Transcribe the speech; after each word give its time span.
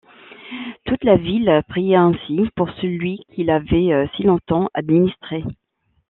Toute 0.85 1.03
la 1.03 1.15
ville 1.15 1.61
pria 1.69 2.01
ainsi 2.01 2.41
pour 2.55 2.71
celui 2.81 3.19
qui 3.35 3.43
l'avait 3.43 4.09
si 4.17 4.23
long-temps 4.23 4.67
administrée. 4.73 5.43